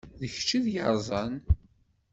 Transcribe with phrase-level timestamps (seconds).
[0.19, 1.33] D kečč i t-yeṛẓan.